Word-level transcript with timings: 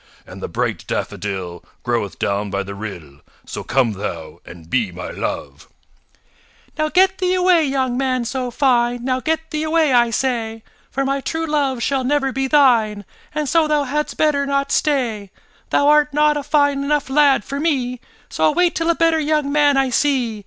And 0.25 0.41
the 0.41 0.47
bright 0.47 0.83
daffodil 0.87 1.63
Groweth 1.83 2.17
down 2.17 2.49
by 2.49 2.63
the 2.63 2.73
rill, 2.73 3.21
So 3.45 3.63
come 3.63 3.91
thou 3.91 4.39
and 4.47 4.67
be 4.67 4.91
my 4.91 5.11
love. 5.11 5.67
SHE 5.69 6.17
"Now 6.79 6.89
get 6.89 7.19
thee 7.19 7.35
away, 7.35 7.65
young 7.67 7.99
man 7.99 8.25
so 8.25 8.49
fine; 8.49 9.05
Now 9.05 9.19
get 9.19 9.51
thee 9.51 9.61
away, 9.61 9.93
I 9.93 10.09
say; 10.09 10.63
For 10.89 11.05
my 11.05 11.21
true 11.21 11.45
love 11.45 11.83
shall 11.83 12.03
never 12.03 12.31
be 12.31 12.47
thine, 12.47 13.05
And 13.35 13.47
so 13.47 13.67
thou 13.67 13.83
hadst 13.83 14.17
better 14.17 14.47
not 14.47 14.71
stay. 14.71 15.29
Thou 15.69 15.87
art 15.87 16.15
not 16.15 16.35
a 16.35 16.41
fine 16.41 16.83
enough 16.83 17.07
lad 17.07 17.43
for 17.43 17.59
me, 17.59 18.01
So 18.27 18.45
I'll 18.45 18.55
wait 18.55 18.73
till 18.73 18.89
a 18.89 18.95
better 18.95 19.19
young 19.19 19.51
man 19.51 19.77
I 19.77 19.91
see. 19.91 20.39